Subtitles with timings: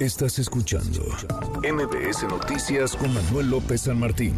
[0.00, 1.02] Estás escuchando
[1.62, 4.34] MBS Noticias con Manuel López San Martín.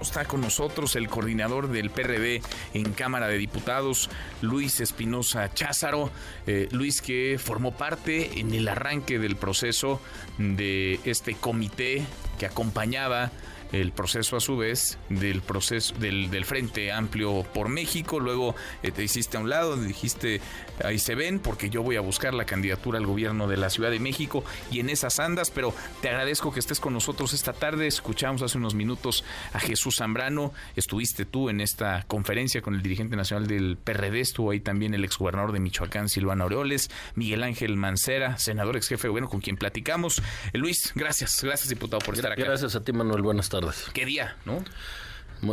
[0.00, 2.40] Está con nosotros el coordinador del PRD
[2.74, 4.08] en Cámara de Diputados,
[4.40, 6.12] Luis Espinosa Cházaro.
[6.46, 10.00] Eh, Luis que formó parte en el arranque del proceso
[10.38, 12.06] de este comité
[12.38, 13.32] que acompañaba
[13.72, 18.20] el proceso a su vez del proceso del, del Frente Amplio por México.
[18.20, 20.40] Luego eh, te hiciste a un lado, dijiste
[20.84, 23.90] ahí se ven porque yo voy a buscar la candidatura al gobierno de la Ciudad
[23.90, 27.86] de México y en esas andas, pero te agradezco que estés con nosotros esta tarde.
[27.86, 33.16] Escuchamos hace unos minutos a Jesús Zambrano, estuviste tú en esta conferencia con el dirigente
[33.16, 38.38] nacional del PRD, estuvo ahí también el exgobernador de Michoacán, Silvano Aureoles, Miguel Ángel Mancera,
[38.38, 40.22] senador ex jefe con quien platicamos.
[40.52, 42.42] Eh, Luis, gracias, gracias diputado por estar acá.
[42.42, 43.57] Gracias a ti Manuel, buenas tardes.
[43.92, 44.64] ¿Qué día, no?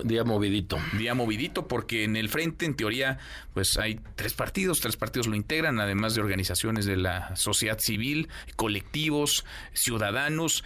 [0.04, 0.80] Día movidito.
[0.98, 3.20] Día movidito porque en el frente, en teoría,
[3.54, 8.30] pues hay tres partidos, tres partidos lo integran, además de organizaciones de la sociedad civil,
[8.56, 10.64] colectivos, ciudadanos.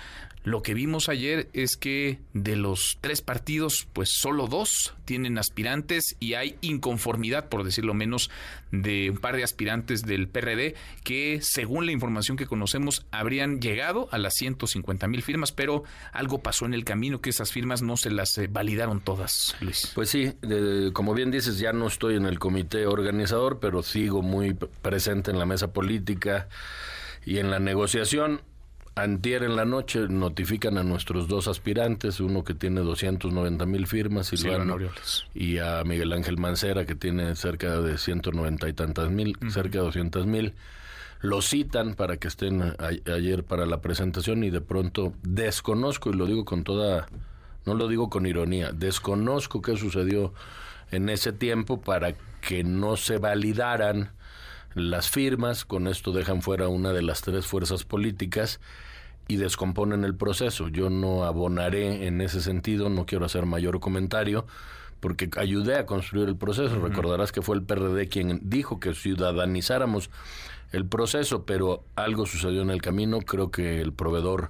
[0.50, 6.16] Lo que vimos ayer es que de los tres partidos, pues solo dos tienen aspirantes
[6.20, 8.32] y hay inconformidad, por decirlo menos,
[8.72, 14.10] de un par de aspirantes del PRD que, según la información que conocemos, habrían llegado
[14.12, 17.96] a las 150 mil firmas, pero algo pasó en el camino que esas firmas no
[17.96, 19.92] se las eh, validaron todas, Luis.
[19.94, 20.34] Pues sí,
[20.94, 25.38] como bien dices, ya no estoy en el comité organizador, pero sigo muy presente en
[25.38, 26.50] la mesa política
[27.24, 28.42] y en la negociación.
[29.04, 34.28] Antier en la noche notifican a nuestros dos aspirantes, uno que tiene 290 mil firmas,
[34.28, 34.78] Silvano,
[35.34, 39.86] y a Miguel Ángel Mancera, que tiene cerca de 190 y tantas mil, cerca de
[39.86, 40.54] 200 mil.
[41.22, 46.26] Lo citan para que estén ayer para la presentación y de pronto desconozco, y lo
[46.26, 47.08] digo con toda,
[47.66, 50.34] no lo digo con ironía, desconozco qué sucedió
[50.92, 54.12] en ese tiempo para que no se validaran
[54.76, 58.60] las firmas, con esto dejan fuera una de las tres fuerzas políticas
[59.28, 60.68] y descomponen el proceso.
[60.68, 64.46] Yo no abonaré en ese sentido, no quiero hacer mayor comentario,
[65.00, 66.80] porque ayudé a construir el proceso.
[66.80, 70.10] Recordarás que fue el PRD quien dijo que ciudadanizáramos
[70.72, 73.20] el proceso, pero algo sucedió en el camino.
[73.22, 74.50] Creo que el proveedor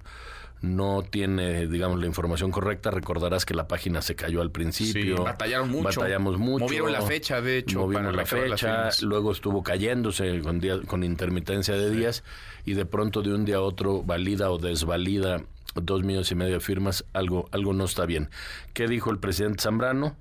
[0.61, 2.91] no tiene, digamos, la información correcta.
[2.91, 5.17] Recordarás que la página se cayó al principio.
[5.17, 6.01] Sí, batallaron mucho.
[6.01, 6.65] Batallamos mucho.
[6.65, 7.79] Movieron la fecha, de hecho.
[7.79, 12.23] Movieron la fecha, luego estuvo cayéndose con, con intermitencia de días
[12.65, 15.41] y de pronto de un día a otro valida o desvalida
[15.75, 17.05] dos millones y medio de firmas.
[17.13, 18.29] Algo, algo no está bien.
[18.73, 20.15] ¿Qué dijo el presidente Zambrano?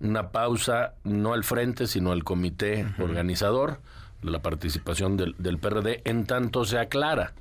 [0.00, 3.80] Una pausa, no al frente, sino al comité organizador,
[4.22, 7.32] la participación del, del PRD, en tanto se aclara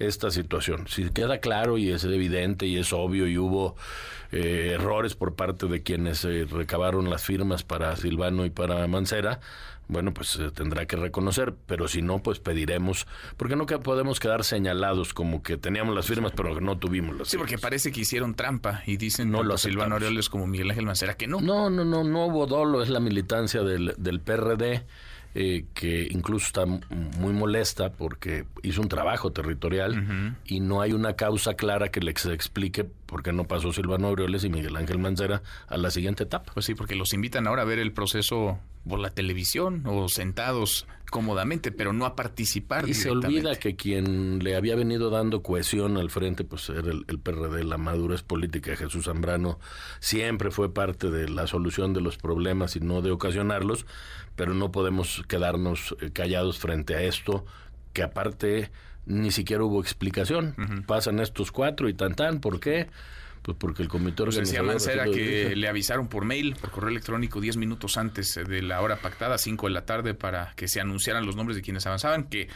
[0.00, 0.86] esta situación.
[0.88, 3.76] Si queda claro y es evidente y es obvio y hubo
[4.32, 9.40] eh, errores por parte de quienes eh, recabaron las firmas para Silvano y para Mancera,
[9.88, 13.06] bueno, pues se tendrá que reconocer, pero si no, pues pediremos,
[13.36, 17.16] porque no que podemos quedar señalados como que teníamos las firmas, pero que no tuvimos
[17.16, 20.70] las Sí, porque parece que hicieron trampa y dicen no lo Silvano Aureoles como Miguel
[20.70, 21.40] Ángel Mancera que no.
[21.40, 24.84] No, no, no, no hubo dolo, es la militancia del, del PRD
[25.34, 31.14] eh, que incluso está muy molesta porque hizo un trabajo territorial y no hay una
[31.14, 35.42] causa clara que le explique por qué no pasó Silvano Aureoles y Miguel Ángel Mancera
[35.66, 36.52] a la siguiente etapa.
[36.54, 40.86] Pues sí, porque los invitan ahora a ver el proceso por la televisión o sentados
[41.10, 42.88] cómodamente, pero no a participar.
[42.88, 47.04] Y se olvida que quien le había venido dando cohesión al frente, pues era el,
[47.08, 49.58] el, PRD, la madurez política Jesús Zambrano,
[49.98, 53.86] siempre fue parte de la solución de los problemas y no de ocasionarlos,
[54.36, 57.44] pero no podemos quedarnos eh, callados frente a esto,
[57.92, 58.70] que aparte
[59.06, 60.54] ni siquiera hubo explicación.
[60.86, 62.88] Pasan estos cuatro y tan tan, ¿por qué?
[63.42, 64.74] Pues porque el comité organizador...
[64.74, 68.80] Decía Mancera que le avisaron por mail, por correo electrónico, 10 minutos antes de la
[68.82, 72.24] hora pactada, 5 de la tarde, para que se anunciaran los nombres de quienes avanzaban,
[72.24, 72.48] que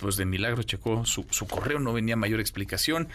[0.00, 3.08] pues de milagro checó su, su correo, no venía mayor explicación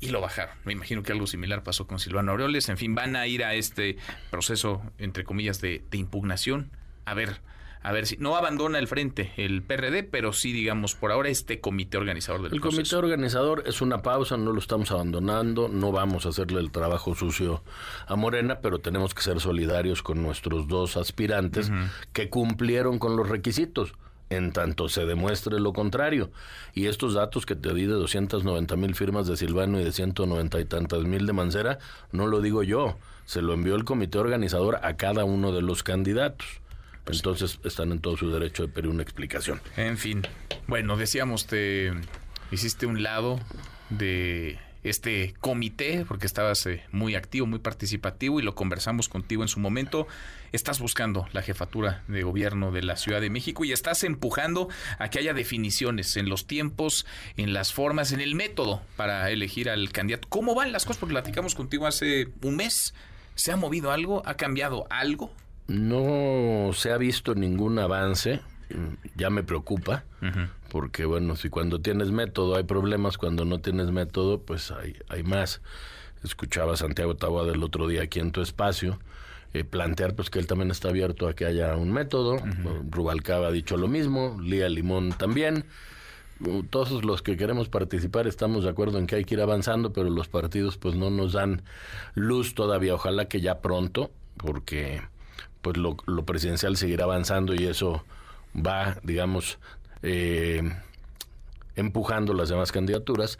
[0.00, 0.56] y lo bajaron.
[0.64, 2.68] Me imagino que algo similar pasó con Silvano Aureoles.
[2.68, 3.96] En fin, van a ir a este
[4.30, 6.72] proceso, entre comillas, de, de impugnación.
[7.04, 7.40] A ver,
[7.82, 11.60] a ver si no abandona el frente el PRD, pero sí, digamos, por ahora este
[11.60, 16.26] comité organizador del El comité organizador es una pausa, no lo estamos abandonando, no vamos
[16.26, 17.62] a hacerle el trabajo sucio
[18.06, 21.70] a Morena, pero tenemos que ser solidarios con nuestros dos aspirantes
[22.12, 23.94] que cumplieron con los requisitos
[24.36, 26.30] en tanto se demuestre lo contrario.
[26.74, 30.60] Y estos datos que te di de 290 mil firmas de Silvano y de 190
[30.60, 31.78] y tantas mil de Mancera,
[32.12, 32.96] no lo digo yo,
[33.26, 36.62] se lo envió el comité organizador a cada uno de los candidatos.
[37.04, 39.60] Pues Entonces están en todo su derecho de pedir una explicación.
[39.76, 40.22] En fin,
[40.66, 41.92] bueno, decíamos, te
[42.50, 43.40] hiciste un lado
[43.90, 49.48] de este comité, porque estabas eh, muy activo, muy participativo y lo conversamos contigo en
[49.48, 50.06] su momento.
[50.50, 54.68] Estás buscando la jefatura de gobierno de la Ciudad de México y estás empujando
[54.98, 57.06] a que haya definiciones en los tiempos,
[57.36, 60.28] en las formas, en el método para elegir al candidato.
[60.28, 60.98] ¿Cómo van las cosas?
[60.98, 62.94] Porque platicamos contigo hace un mes.
[63.34, 64.22] ¿Se ha movido algo?
[64.26, 65.32] ¿Ha cambiado algo?
[65.66, 68.40] No se ha visto ningún avance
[69.16, 70.04] ya me preocupa,
[70.70, 75.22] porque bueno, si cuando tienes método hay problemas, cuando no tienes método, pues hay, hay
[75.22, 75.60] más.
[76.24, 78.98] Escuchaba a Santiago Taboada el otro día aquí en tu espacio.
[79.54, 82.38] Eh, plantear pues que él también está abierto a que haya un método.
[82.90, 85.64] Rubalcaba ha dicho lo mismo, Lía Limón también.
[86.70, 90.10] Todos los que queremos participar estamos de acuerdo en que hay que ir avanzando, pero
[90.10, 91.62] los partidos pues no nos dan
[92.14, 92.94] luz todavía.
[92.94, 95.02] Ojalá que ya pronto, porque
[95.62, 98.04] pues lo, lo presidencial seguirá avanzando y eso
[98.54, 99.58] va, digamos,
[100.02, 100.62] eh,
[101.76, 103.38] empujando las demás candidaturas,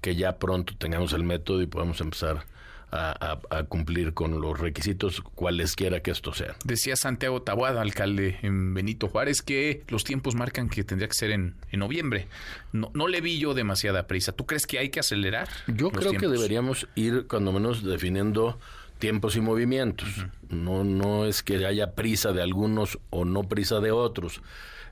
[0.00, 2.44] que ya pronto tengamos el método y podamos empezar
[2.92, 6.56] a, cumplir con los requisitos cualesquiera que esto sea.
[6.64, 11.30] Decía Santiago Tabuada, alcalde en Benito Juárez, que los tiempos marcan que tendría que ser
[11.30, 12.28] en, en noviembre.
[12.72, 14.32] No, no le vi yo demasiada prisa.
[14.32, 15.48] ¿Tú crees que hay que acelerar?
[15.68, 18.58] Yo creo que deberíamos ir cuando menos definiendo
[18.98, 20.08] tiempos y movimientos.
[20.52, 24.40] No, no es que haya prisa de algunos o no prisa de otros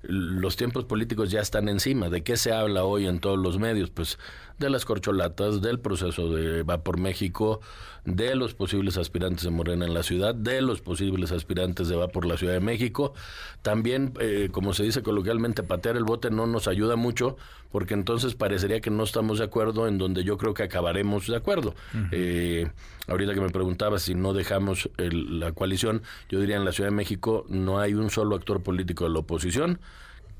[0.02, 2.08] los tiempos políticos ya están encima.
[2.08, 3.90] ¿De qué se habla hoy en todos los medios?
[3.90, 4.18] Pues
[4.58, 7.60] de las corcholatas, del proceso de Va por México,
[8.04, 12.08] de los posibles aspirantes de Morena en la ciudad, de los posibles aspirantes de Va
[12.08, 13.14] por la Ciudad de México.
[13.62, 17.36] También, eh, como se dice coloquialmente, patear el bote no nos ayuda mucho,
[17.70, 21.36] porque entonces parecería que no estamos de acuerdo en donde yo creo que acabaremos de
[21.36, 21.74] acuerdo.
[22.10, 22.70] eh,
[23.06, 26.96] ahorita que me preguntaba si no dejamos la coalición, yo diría en la Ciudad de
[26.96, 29.80] México no hay un solo actor político de la oposición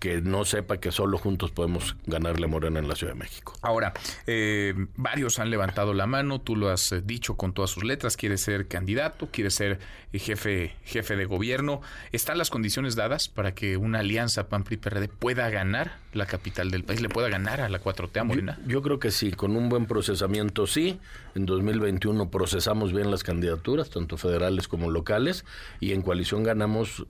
[0.00, 3.52] que no sepa que solo juntos podemos ganarle a Morena en la Ciudad de México.
[3.60, 3.92] Ahora,
[4.26, 8.16] eh, varios han levantado la mano, tú lo has eh, dicho con todas sus letras,
[8.16, 9.78] quiere ser candidato, quiere ser
[10.12, 11.82] eh, jefe, jefe de gobierno.
[12.12, 17.02] ¿Están las condiciones dadas para que una alianza PAN-PRI-PRD pueda ganar la capital del país,
[17.02, 18.58] le pueda ganar a la 4T a Morena?
[18.62, 20.98] Yo, yo creo que sí, con un buen procesamiento sí.
[21.34, 25.44] En 2021 procesamos bien las candidaturas, tanto federales como locales,
[25.78, 27.06] y en coalición ganamos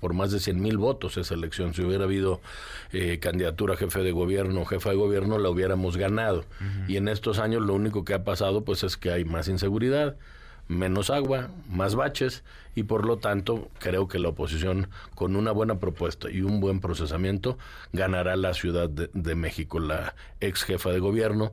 [0.00, 1.72] por más de 100 mil votos esa elección.
[1.72, 2.31] Si hubiera habido
[2.92, 6.44] eh, candidatura a jefe de gobierno o jefa de gobierno, la hubiéramos ganado.
[6.88, 10.16] Y en estos años lo único que ha pasado pues es que hay más inseguridad,
[10.68, 12.44] menos agua, más baches
[12.74, 16.80] y por lo tanto creo que la oposición con una buena propuesta y un buen
[16.80, 17.58] procesamiento
[17.92, 19.80] ganará la Ciudad de, de México.
[19.80, 21.52] La ex jefa de gobierno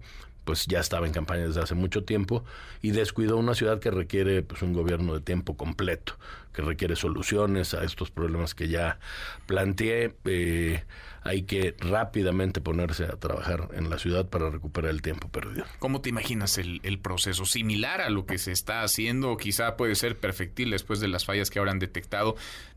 [0.50, 2.44] pues ya estaba en campaña desde hace mucho tiempo
[2.82, 6.18] y descuidó una ciudad que requiere pues un gobierno de tiempo completo,
[6.54, 8.98] que requiere soluciones a estos problemas que ya
[9.46, 10.16] planteé.
[10.26, 10.84] Eh,
[11.22, 15.66] hay que rápidamente ponerse a trabajar en la ciudad para recuperar el tiempo perdido.
[15.78, 17.46] ¿Cómo te imaginas el, el proceso?
[17.46, 19.38] ¿Similar a lo que se está haciendo?
[19.38, 22.36] Quizá puede ser perfectil después de las fallas que ahora han detectado.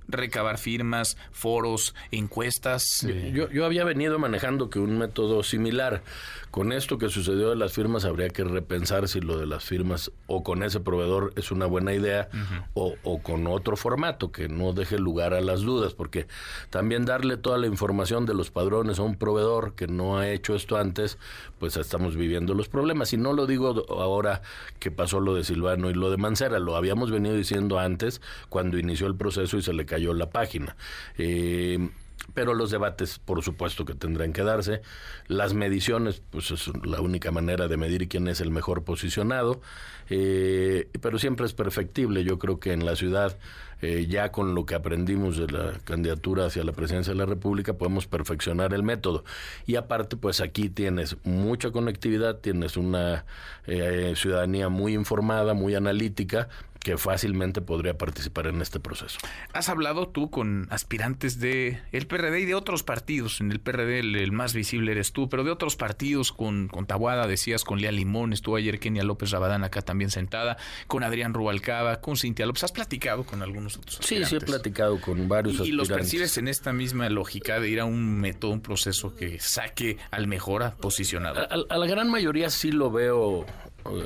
[0.09, 3.05] Recabar firmas, foros, encuestas.
[3.05, 3.31] Eh.
[3.33, 6.03] Yo, yo había venido manejando que un método similar.
[6.51, 10.43] Con esto que sucedió las firmas, habría que repensar si lo de las firmas o
[10.43, 12.29] con ese proveedor es una buena idea
[12.75, 16.27] o, o con otro formato que no deje lugar a las dudas, porque
[16.71, 20.57] también darle toda la información de los padrones a un proveedor que no ha hecho
[20.57, 21.19] esto antes,
[21.61, 23.13] pues estamos viviendo los problemas.
[23.13, 24.43] Y no lo digo ahora
[24.81, 28.77] que pasó lo de Silvano y lo de Mancera, lo habíamos venido diciendo antes cuando
[28.77, 30.77] inició el proceso y se le cayó la página.
[31.17, 31.91] Eh,
[32.35, 34.83] pero los debates, por supuesto que tendrán que darse.
[35.27, 39.61] Las mediciones, pues es la única manera de medir quién es el mejor posicionado.
[40.09, 42.25] Eh, pero siempre es perfectible.
[42.25, 43.39] Yo creo que en la ciudad,
[43.81, 47.75] eh, ya con lo que aprendimos de la candidatura hacia la presidencia de la República,
[47.75, 49.25] podemos perfeccionar el método.
[49.67, 53.25] Y aparte, pues aquí tienes mucha conectividad, tienes una
[53.67, 56.49] eh, ciudadanía muy informada, muy analítica,
[56.83, 59.19] que fácilmente podría participar en este proceso.
[59.53, 63.41] Has hablado tú con aspirantes de el PRD y de otros partidos.
[63.41, 67.27] En el PRD el, más visible eres tú, pero de otros partidos con, con Tabuada,
[67.27, 72.01] decías, con Lea Limón, estuvo ayer Kenia López Rabadán acá también sentada, con Adrián Rubalcaba,
[72.01, 72.65] con Cintia López.
[72.65, 74.29] ¿Has platicado con algunos otros aspirantes?
[74.29, 75.69] Sí, sí he platicado con varios y, aspirantes.
[75.69, 79.39] Y los percibes en esta misma lógica de ir a un método, un proceso que
[79.39, 81.41] saque al mejor posicionado.
[81.41, 83.47] A, a la gran mayoría sí lo veo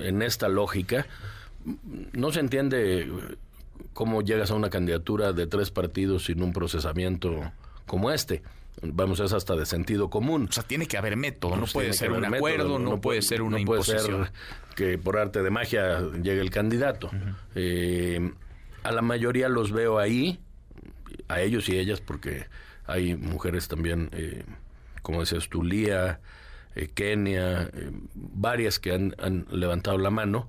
[0.02, 1.06] en esta lógica
[2.12, 3.10] no se entiende
[3.92, 7.52] cómo llegas a una candidatura de tres partidos sin un procesamiento
[7.86, 8.42] como este.
[8.82, 10.48] Vamos, es hasta de sentido común.
[10.50, 13.40] O sea, tiene que haber método, no pues puede ser un acuerdo, no, puede ser
[13.40, 14.04] una no imposición.
[14.04, 14.32] Puede ser
[14.74, 17.08] que por arte de magia llegue el candidato.
[17.08, 17.34] Uh -huh.
[17.54, 18.32] eh,
[18.82, 20.38] a la mayoría los veo ahí,
[21.28, 22.46] a ellos y ellas, porque
[22.86, 24.44] hay mujeres también, eh,
[25.02, 26.20] como decías tú, Lía,
[26.76, 30.48] eh, Kenia, eh, varias que han, han, levantado la mano,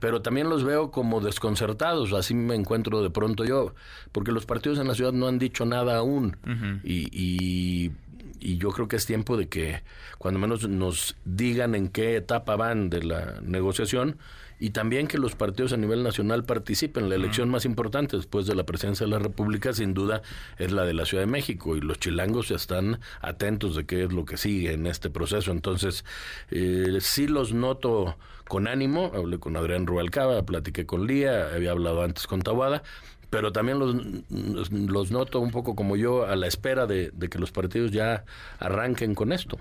[0.00, 3.74] pero también los veo como desconcertados, así me encuentro de pronto yo,
[4.12, 6.36] porque los partidos en la ciudad no han dicho nada aún.
[6.82, 7.92] Y, y,
[8.40, 9.82] y, yo creo que es tiempo de que
[10.18, 14.18] cuando menos nos digan en qué etapa van de la negociación
[14.58, 17.08] y también que los partidos a nivel nacional participen.
[17.08, 20.22] La elección más importante después de la presidencia de la República, sin duda,
[20.58, 24.04] es la de la Ciudad de México y los chilangos ya están atentos de qué
[24.04, 25.52] es lo que sigue en este proceso.
[25.52, 26.04] Entonces,
[26.50, 28.16] eh, sí los noto
[28.48, 29.12] con ánimo.
[29.14, 32.82] Hablé con Adrián Rubalcaba, platiqué con Lía, había hablado antes con Tawada
[33.30, 37.38] pero también los, los, noto un poco como yo a la espera de, de, que
[37.38, 38.24] los partidos ya
[38.58, 39.58] arranquen con esto.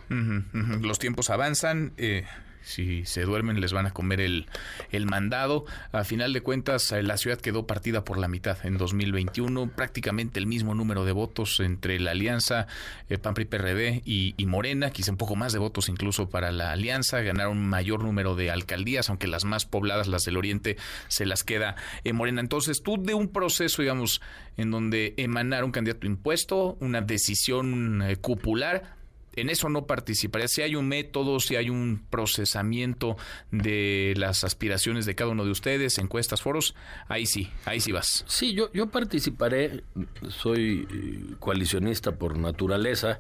[0.82, 1.94] Los tiempos avanzan.
[1.98, 2.26] Eh,
[2.66, 4.48] si se duermen les van a comer el,
[4.92, 5.66] el mandado.
[5.92, 10.40] A final de cuentas, eh, la ciudad quedó partida por la mitad en 2021, prácticamente
[10.40, 12.68] el mismo número de votos entre la alianza
[13.10, 17.22] eh, PAN-PRI-PRD y, y, Morena, quizá un poco más de votos incluso para la alianza,
[17.22, 21.76] ganaron mayor número de alcaldías, aunque las más pobladas, las del oriente, se las queda
[22.04, 22.42] en Morena.
[22.42, 24.22] Entonces, tú de un proceso, digamos,
[24.58, 28.96] en donde emanar un candidato impuesto, una decisión eh, cupular,
[29.36, 30.48] en eso no participaría.
[30.48, 33.18] Si hay un método, si hay un procesamiento
[33.52, 36.76] de las aspiraciones de cada uno de ustedes, encuestas, foros,
[37.08, 38.24] ahí sí, ahí sí vas.
[38.28, 39.84] Sí, yo, yo participaré,
[40.30, 43.20] soy eh, coalicionista por naturaleza,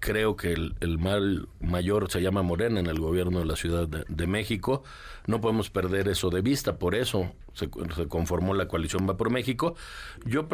[0.00, 4.26] creo que el, mal mayor se llama Morena en el gobierno de la Ciudad de
[4.26, 4.82] México,
[5.26, 9.30] no podemos perder eso de vista, por eso se, se, conformó la coalición Va por
[9.30, 9.74] México,
[10.24, 10.46] yo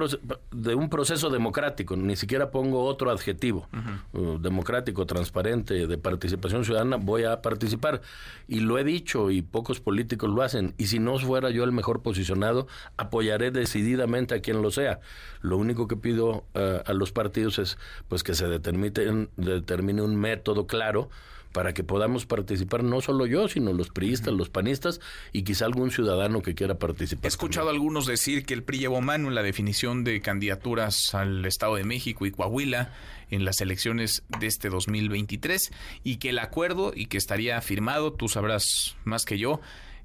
[0.52, 4.40] de un proceso democrático, ni siquiera pongo otro adjetivo, uh -huh.
[4.40, 8.02] democrático, transparente, de participación ciudadana, voy a participar.
[8.48, 10.74] Y lo he dicho y pocos políticos lo hacen.
[10.78, 12.66] Y si no fuera yo el mejor posicionado,
[12.96, 15.00] apoyaré decididamente a quien lo sea.
[15.40, 17.78] Lo único que pido uh, a los partidos es
[18.08, 21.10] pues que se determine, determine un método claro
[21.52, 25.00] para que podamos participar no solo yo, sino los priistas, los panistas
[25.32, 27.24] y quizá algún ciudadano que quiera participar.
[27.24, 31.14] He escuchado a algunos decir que el PRI llevó mano en la definición de candidaturas
[31.14, 32.92] al Estado de México y Coahuila
[33.30, 35.72] en las elecciones de este 2023
[36.04, 39.60] y que el acuerdo y que estaría firmado, tú sabrás más que yo,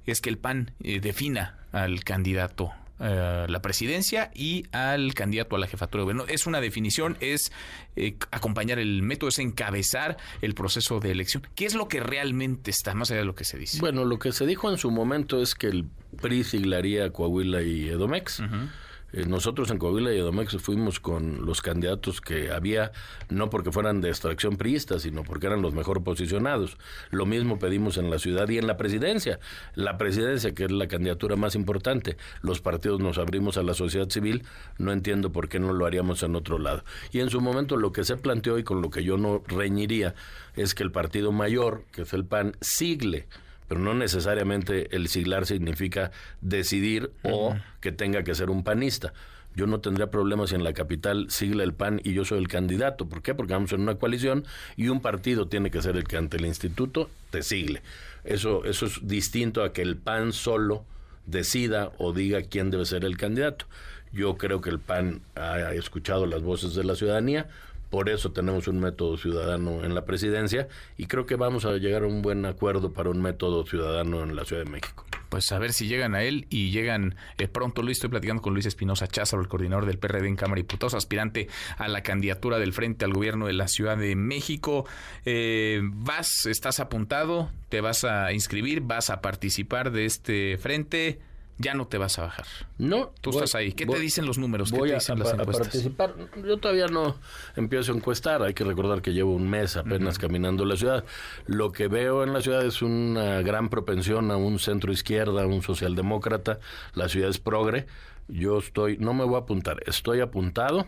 [0.06, 5.60] es que el PAN eh, defina al candidato Uh, la presidencia y al candidato a
[5.60, 6.24] la jefatura de gobierno.
[6.26, 7.52] Es una definición, es
[7.94, 11.46] eh, acompañar el método, es encabezar el proceso de elección.
[11.54, 13.78] ¿Qué es lo que realmente está más allá de lo que se dice?
[13.78, 15.84] Bueno, lo que se dijo en su momento es que el
[16.20, 18.40] PRI siglaría Coahuila y Edomex.
[18.40, 18.68] Uh -huh.
[19.12, 22.92] Eh, nosotros en Coahuila y Edomex fuimos con los candidatos que había,
[23.30, 26.76] no porque fueran de extracción priista, sino porque eran los mejor posicionados.
[27.10, 29.40] Lo mismo pedimos en la ciudad y en la presidencia.
[29.74, 34.10] La presidencia, que es la candidatura más importante, los partidos nos abrimos a la sociedad
[34.10, 34.44] civil,
[34.76, 36.84] no entiendo por qué no lo haríamos en otro lado.
[37.10, 40.14] Y en su momento lo que se planteó y con lo que yo no reñiría
[40.54, 43.26] es que el partido mayor, que es el PAN, sigle
[43.68, 46.10] pero no necesariamente el siglar significa
[46.40, 47.32] decidir uh -huh.
[47.32, 49.12] o que tenga que ser un panista.
[49.54, 52.48] Yo no tendría problemas si en la capital sigla el PAN y yo soy el
[52.48, 53.08] candidato.
[53.08, 53.34] ¿Por qué?
[53.34, 54.44] Porque vamos en una coalición
[54.76, 57.82] y un partido tiene que ser el que ante el instituto te sigle.
[58.24, 60.84] Eso, eso es distinto a que el PAN solo
[61.26, 63.66] decida o diga quién debe ser el candidato.
[64.12, 67.48] Yo creo que el PAN ha escuchado las voces de la ciudadanía,
[67.90, 72.02] por eso tenemos un método ciudadano en la presidencia y creo que vamos a llegar
[72.02, 75.04] a un buen acuerdo para un método ciudadano en la Ciudad de México.
[75.28, 77.82] Pues a ver si llegan a él y llegan eh, pronto.
[77.82, 80.94] Luis, estoy platicando con Luis Espinosa Cházaro, el coordinador del PRD en Cámara de Diputados,
[80.94, 84.86] aspirante a la candidatura del Frente al Gobierno de la Ciudad de México.
[85.26, 91.20] Eh, vas, estás apuntado, te vas a inscribir, vas a participar de este frente
[91.58, 92.46] ya no te vas a bajar.
[92.78, 93.10] No.
[93.20, 93.72] Tú voy, estás ahí.
[93.72, 94.70] ¿Qué voy, te dicen los números?
[94.70, 95.56] ¿Qué te dicen a, las encuestas?
[95.56, 96.14] A participar.
[96.46, 97.16] Yo todavía no
[97.56, 98.42] empiezo a encuestar.
[98.42, 100.20] Hay que recordar que llevo un mes apenas uh -huh.
[100.20, 101.04] caminando la ciudad.
[101.46, 105.46] Lo que veo en la ciudad es una gran propensión a un centro izquierda, a
[105.46, 106.60] un socialdemócrata.
[106.94, 107.86] La ciudad es progre.
[108.28, 110.86] Yo estoy, no me voy a apuntar, estoy apuntado.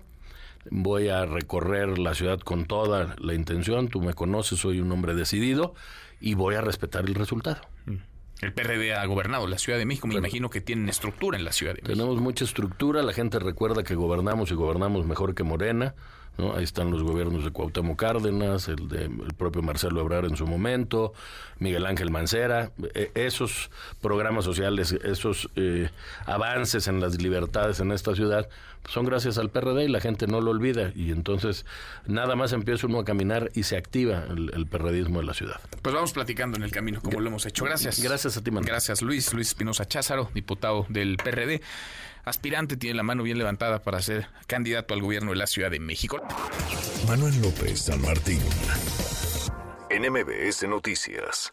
[0.71, 3.89] Voy a recorrer la ciudad con toda la intención.
[3.89, 5.75] Tú me conoces, soy un hombre decidido
[6.21, 7.63] y voy a respetar el resultado.
[7.87, 8.10] Uh -huh.
[8.41, 10.07] El PRD ha gobernado la Ciudad de México.
[10.07, 11.93] Me bueno, imagino que tienen estructura en la Ciudad de México.
[11.93, 13.03] Tenemos mucha estructura.
[13.03, 15.95] La gente recuerda que gobernamos y gobernamos mejor que Morena.
[16.39, 16.55] ¿No?
[16.55, 20.47] Ahí están los gobiernos de Cuauhtémoc Cárdenas, el de el propio Marcelo Ebrard en su
[20.47, 21.13] momento,
[21.59, 22.73] Miguel Ángel Mancera.
[22.95, 23.71] Eh, esos
[24.01, 25.91] programas sociales, esos eh,
[26.27, 28.49] avances en las libertades en esta ciudad
[28.89, 30.93] son gracias al PRD y la gente no lo olvida.
[30.95, 31.67] Y entonces
[32.07, 35.61] nada más empieza uno a caminar y se activa el, el perredismo de la ciudad.
[35.83, 37.65] Pues vamos platicando en el camino, como lo hemos hecho.
[37.65, 38.03] Gracias.
[38.03, 38.71] Gracias a ti, Manuel.
[38.71, 39.33] Gracias, Luis.
[39.33, 41.61] Luis Espinosa Cházaro, diputado del PRD.
[42.25, 45.81] Aspirante, tiene la mano bien levantada para ser candidato al gobierno de la Ciudad de
[45.81, 46.21] México.
[47.07, 48.41] Manuel López San Martín
[49.91, 51.53] en MBS Noticias.